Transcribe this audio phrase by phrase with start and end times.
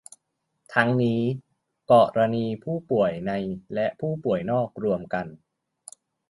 [0.73, 1.21] ทั้งนี้
[1.91, 3.31] กรณีผู้ป่วยใน
[3.73, 5.25] และผู้ป่วยนอกรวมกัน